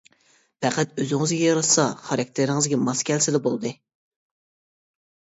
[0.65, 3.73] پەقەت ئۆزىڭىزگە ياراشسا، خاراكتېرىڭىزگە ماس كەلسىلا بولدى.